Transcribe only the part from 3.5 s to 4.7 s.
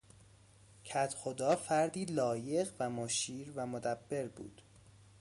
و مدبر بود.